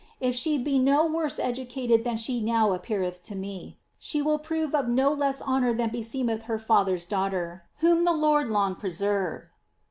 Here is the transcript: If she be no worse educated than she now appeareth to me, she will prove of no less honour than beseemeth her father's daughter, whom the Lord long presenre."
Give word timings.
If 0.19 0.33
she 0.33 0.57
be 0.57 0.79
no 0.79 1.05
worse 1.05 1.37
educated 1.37 2.03
than 2.03 2.17
she 2.17 2.41
now 2.41 2.71
appeareth 2.73 3.21
to 3.21 3.35
me, 3.35 3.77
she 3.99 4.19
will 4.19 4.39
prove 4.39 4.73
of 4.73 4.87
no 4.87 5.13
less 5.13 5.43
honour 5.43 5.73
than 5.75 5.89
beseemeth 5.91 6.45
her 6.45 6.57
father's 6.57 7.05
daughter, 7.05 7.65
whom 7.81 8.03
the 8.03 8.11
Lord 8.15 8.47
long 8.47 8.73
presenre." 8.73 9.51